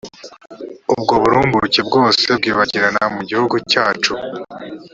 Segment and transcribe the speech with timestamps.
[0.93, 4.13] ubwo burumbuke bwose bwibagirane mu gihugu cyacu